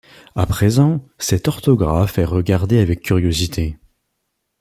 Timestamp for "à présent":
0.33-1.05